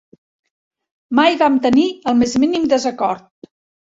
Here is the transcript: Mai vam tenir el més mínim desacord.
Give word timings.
Mai 1.19 1.37
vam 1.41 1.59
tenir 1.67 1.85
el 2.13 2.17
més 2.23 2.33
mínim 2.45 2.67
desacord. 2.73 3.53